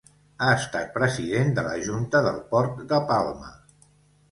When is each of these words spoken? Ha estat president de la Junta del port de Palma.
Ha 0.45 0.53
estat 0.61 0.87
president 0.95 1.51
de 1.59 1.65
la 1.67 1.75
Junta 1.89 2.23
del 2.31 2.41
port 2.55 2.83
de 2.95 3.03
Palma. 3.15 3.55